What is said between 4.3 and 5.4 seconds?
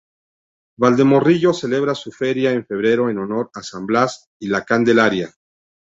y la Candelaria.